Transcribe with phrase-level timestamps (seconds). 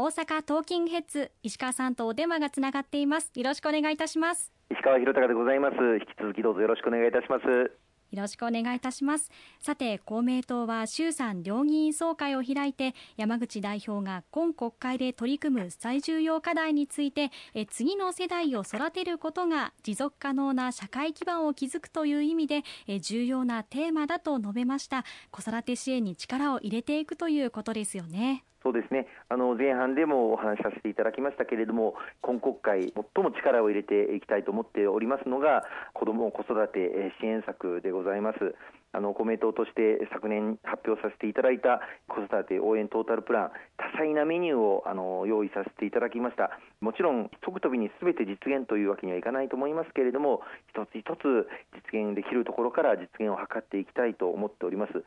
[0.00, 3.32] 大阪トーキングヘッズ石川さんとお電話がつながっています。
[3.34, 4.52] よろしくお願いいたします。
[4.70, 5.74] 石川博隆でございます。
[5.74, 7.44] 引き続きどうぞよろしくお願いいたします。
[7.44, 9.28] よろしくお願いいたします。
[9.58, 25.04] さて公明党は衆参両議員総会を開いて山口代表が今国会で取り組む最重要課題についてえ次の世代を育てることが持続可能な社会基盤を築くという意味でえ重要なテーマだと述べました。
[25.32, 29.06] 子育て支援に力を入れていくということですよねそうですね。
[29.28, 35.62] あの前半でもお話しさせていただきましたけれども今国会最も力を入れていきたいと思っておりますのが
[35.94, 38.54] 子ども子育て支援策でございます。
[38.92, 46.50] あの公明党として昨年発表させていただいた子育て応援トータルプラン多彩なメニューをあの用意させていただきました。
[46.80, 51.48] もちろん一飛びにすべて実現というわけにはいかないと思いますけれども一つ一つ
[51.92, 55.04] 実現できるところから実現を図っていきたいと思っております。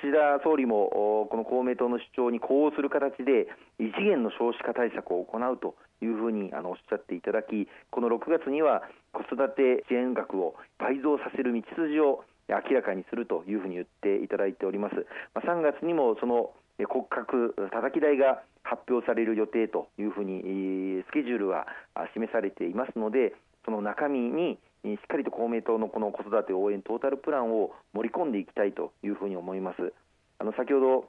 [0.00, 3.46] 岸田総理もこの公明党の主張に呼応する形で
[3.78, 15.06] 異次元の少子化対策を行うというふうにあのおっしゃっていただきこの6月には子育て支援額を倍増させる道筋を明らかにするというふうに言っていただいております。
[15.34, 21.66] まあ、3月にもその骨格叩き台が発表される予定というふうにスケジュールは
[22.14, 29.92] 示されていますのでその中身にしっかりと公明党のこの子育て応援トータルプランを盛り込んでいきたいというふうに思います。
[30.38, 31.08] あの先ほど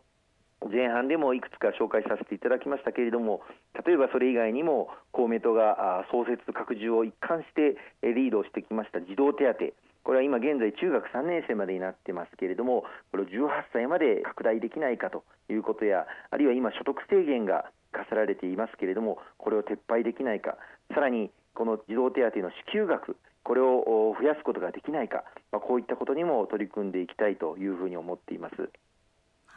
[0.72, 3.42] 前半でもいくつか紹介させていただきましたけれども
[3.86, 9.60] 例えばそれ以外にも公明党が創設拡充を一貫してリードしてきました児童手当
[10.04, 20.58] これは今現在中学3年生までになってますけれどもこれを18歳まで拡大できないかということやあるいは今所得制限が課せられていますけれどもこれを撤廃できないか
[20.94, 28.56] さらにこの児童手当の支給額これを増やすことができないか、まあ、こういったことにも取り組んでいきたいというふうに思っています。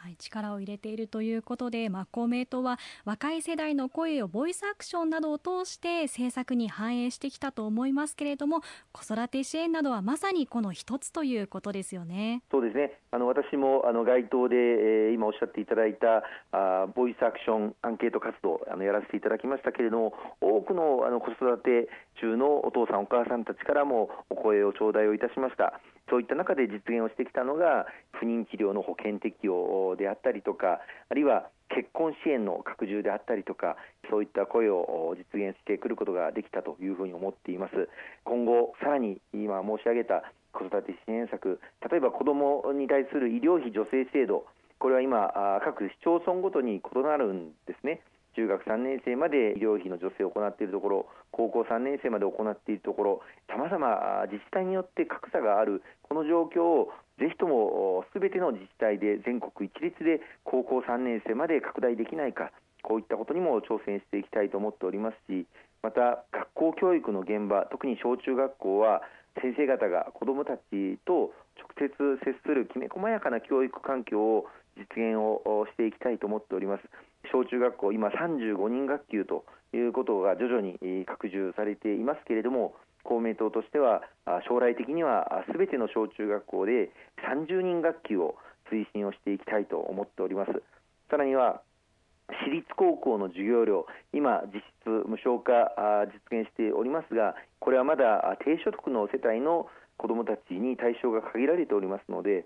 [0.07, 8.61] はい、力を入れているということで、まあ、公明党は若い世代の声をボイスアクションなどを通して政策に反映してきたと思いますけれども
[8.93, 12.41] 子育て支援などはまさにこの一つということですよね。
[12.49, 16.23] そうですねあの私もあの街頭で、えー、今おっしゃっていただいた
[16.53, 21.89] あボイスアクションアンケート活動あのやらせていただきましたけれども多くのあの子育て
[22.21, 25.81] 中のお父さんお母さんたちからもお声を頂戴をいたしました。
[26.09, 30.79] そういった中で実現をしてきたのが不妊治療の保険適用であったりとか
[31.09, 33.75] あるいは結婚支援の拡充であったりとか
[34.09, 37.89] そういった声を実現してくることができたというふうに思っています。
[38.23, 40.23] 今後さらに今申し上げた
[40.53, 41.59] 子育て支援策
[41.91, 44.45] 例えば子どもに対する医療費助成制度
[44.79, 48.01] これは今各市町村ごとに異なるんですね。
[48.67, 62.51] 3年生まで医療費の助成を行っているところ高校3年生まで行っているところさまざま自治体によって格差があるこの状況をぜひともすべての自治体で全国一律で高校3年生まで拡大できないか
[62.83, 65.47] こういったことにも挑戦していきたいと思っておりますし
[65.81, 69.01] また学校教育の現場特に小中学校は
[69.41, 71.89] 先生方が子どもたちと直接
[72.25, 74.45] 接するきめ細やかな教育環境を
[74.77, 76.83] 実現をしていきたいと思っております。
[77.31, 84.01] 小中学校今35人学級ということが徐々に拡充されていますけれども公明党としては
[84.47, 86.91] 将来的にはすべての小中学校で
[87.23, 88.35] 30人学級を
[88.71, 90.51] 推進をしていきたいと思っております。
[91.09, 91.61] さらには
[92.27, 95.71] 私立高校の授業料今実質無償化
[96.11, 102.45] 実現しておりますがこれはまだ低所得の世帯の子どもたちに対象が限られておりますので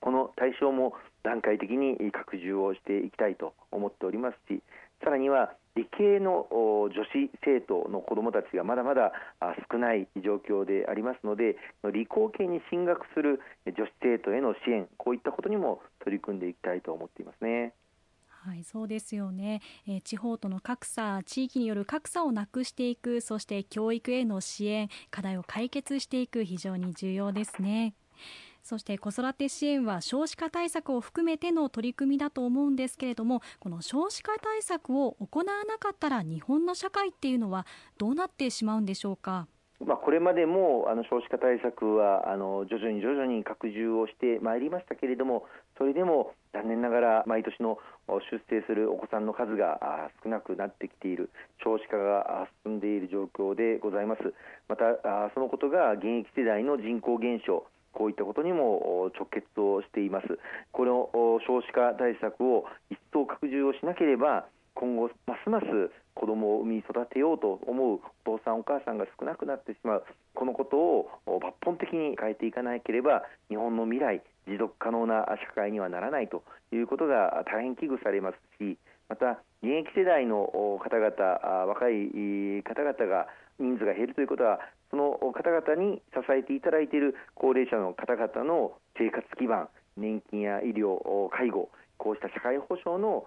[0.00, 0.94] この対象も
[1.26, 4.62] 段階的に拡充をしていきたいと思っておりますし
[5.02, 9.12] さらには理系の女子生徒の子どもたちがまだまだ
[9.70, 11.56] 少ない状況でありますので
[11.92, 17.74] 理工系に進学する女子生徒への支援こういったことにも取り組んでいきたいと思っていますね。
[18.46, 27.94] はい、そうですよね、えー、地方との格差、地域による格差をなくしていく、そして教育への支援、課題を解決していく、非常に重要ですね。
[28.66, 37.64] そして子育て支援は少子化対策を含めての取り組みだと思うんですけれどもこの少子化対策を行わなかったら日本の社会っていうのは
[37.96, 39.46] どうなってしまうんでしょうか？
[39.78, 45.44] まあ、これまでもあの少子化対策はあの徐々に徐々に拡充をしてまいりましたけれども
[45.76, 47.78] それでも残念ながら毎年の
[48.08, 51.30] 出生するお子さんの数が少なくなってきている
[51.62, 54.32] 少子化が進んでいる状況でございます
[54.66, 54.84] また
[55.34, 57.66] そのことが現役世代の人口減少
[57.96, 60.38] こういったことにも直結をしています。
[60.72, 61.08] この
[61.48, 64.44] 少子化対策を一層拡充をしなければ
[64.74, 65.66] 今後ますます
[66.14, 70.04] 子どもを産み育てようと思うお父さんお母さんが少なくなってしまう。
[70.34, 78.76] このことを抜本的に変えていかなければ日本の未来持続可能な社会にはならないということが大変危惧されますし
[79.08, 80.46] また現役世代の
[80.84, 83.26] 方々若い方々が
[83.58, 84.60] 人数が減るということは
[84.90, 90.98] その方々に支えていただいている高齢者の方々の生活基盤年金や医療
[91.30, 93.24] 介護こうした社会保障の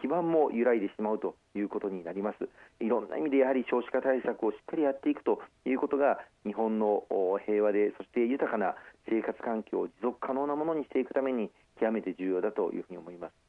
[0.00, 2.48] 基盤も揺らいでしまうということになります。
[2.80, 7.04] いろんな意味でやはり少子化対策をしっかりやっていくということが日本の
[7.44, 8.74] 平和でそして豊かな
[9.08, 13.45] 生活環境を持続可能なものにしていくために極めて重要だというふうに思います。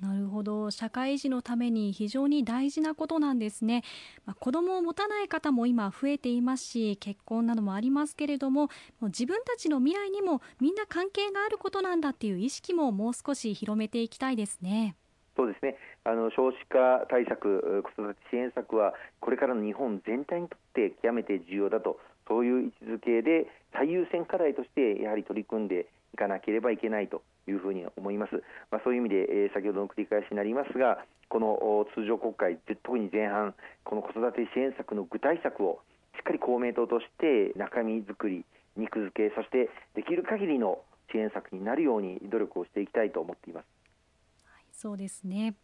[0.00, 0.70] なるほど。
[0.70, 3.82] 社会維持のために非常に大事なことなんですね、
[4.26, 8.68] まあ、子供を持たない方も今増えていますし結婚などもありますけれどもも
[9.02, 14.96] う自分たちの未来にもみんな関係があることなんだっていう意識ももう少し広めていきたいですね。
[15.34, 15.76] そうですね。
[16.04, 21.98] あの少子化対策子育て支援策はこれからの日本全体にとって極めて重要だと
[22.28, 27.22] そういう位置づけで最優先課題としてやはり取り組んでいかなければいけないと。
[27.46, 28.42] いうふうに思います。
[28.70, 33.54] まあ、そういう意味で、えー、先ほどの繰り返しになりますが、この通常国会、特に前半、
[33.84, 35.80] この子育て支援策の具体策を
[36.16, 38.44] しっかり公明党として中身作り、
[38.76, 43.66] 肉付け、そしてできる限りの支援策になるように努力をしていきたいと思っています。
[44.44, 45.54] はいそうですね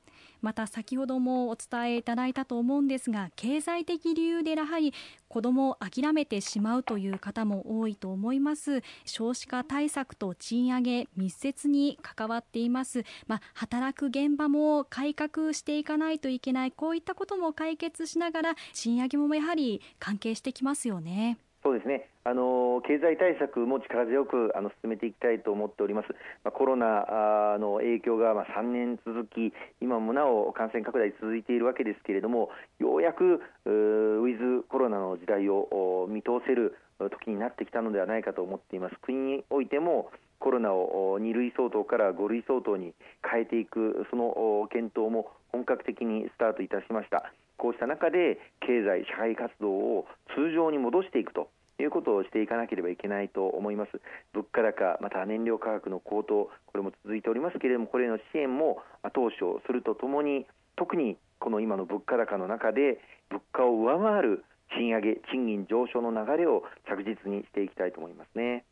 [0.41, 4.93] また先ほどもお伝えいただいたと思うんですが経済的理由でやはり
[5.29, 8.82] 子どもを諦めてしまうという方も多いと思います。
[9.05, 16.73] 少子化対策と賃上げ密接に関わっています、まあ、働く現場も改革していかないといけない。
[16.73, 21.38] こういったことも解決しながら賃上げもやはり関係してきますよね。
[21.62, 22.12] そうですね。
[22.25, 26.09] あの経済対策も力強くあの進めていきたいと思っております、
[26.45, 38.97] まあ、コロナの影響がま3年続き、今もなお感染拡大続いているわけですけれども、ようやくウィズコロナの時代を見通せる時になってきたのではないかと思っています。
[39.03, 42.95] 国においてもコロナを2類相当から5類相当に
[43.29, 47.33] 変えていく、その検討も本格的にスタートいたしました。
[47.59, 51.49] こうした中で経済、社会活動を通常に戻していくと
[51.82, 54.00] いうことをしていかなければいけないと思います
[54.32, 60.46] 物価高また燃料価格の高騰これも続いておりますけれどもこれの支援も後押しをするとともに
[60.76, 63.00] 特にこの今の物価高の中で
[63.31, 64.44] 物価を上回る
[64.76, 68.64] 賃上げ賃金上昇の流れを着実にしていきたいと思いますね。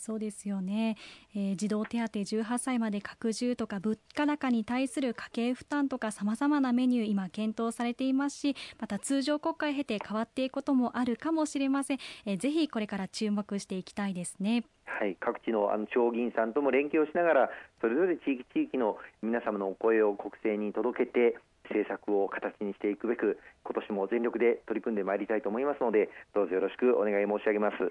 [0.00, 0.96] そうですよね、
[1.36, 14.64] えー、児童手当18歳まで拡充とか物価高に対する家計負担とかさまざまなメニュー今検討されていますしまた通常国会経て変わっていくこともあるかもしれません、えー、ぜひこれから注目していきたいですね。
[14.86, 17.50] はい、各地のあの地方議員さんとも連携をしながら
[17.80, 27.82] それぞれ地域地域の皆様のお声を国政に届けて政策を形にしていくべく今年も全力で取り組んでまいりたいと思いますのでどうぞよろしくお願い申し上げます。
[27.82, 27.90] わ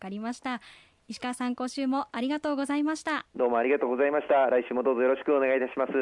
[0.00, 0.60] かりました
[1.06, 3.26] 石川さん今週もありがとうございました。
[3.36, 4.46] どうもありがとうございました。
[4.46, 5.92] 来週もどうぞよろしくお願いいたします。